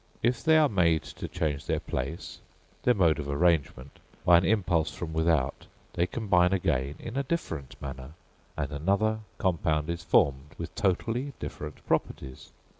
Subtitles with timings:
[0.23, 2.39] If they are made to change their place
[2.81, 7.79] their mode of arrangement by an impulse from without, they combine again in a different
[7.79, 8.13] manner,
[8.57, 12.49] and another compound is formed with totally different properties.